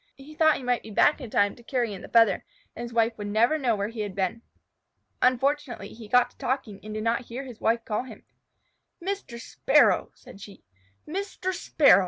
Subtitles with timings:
[0.17, 2.43] He thought he might be back in time to carry in the feather
[2.75, 4.41] and his wife never know where he had been.
[5.21, 8.23] Unfortunately, he got to talking and did not hear his wife call him.
[8.99, 9.39] "Mr.
[9.39, 10.63] Sparrow!" said she.
[11.07, 11.53] "_Mr.
[11.53, 11.99] Sparrow!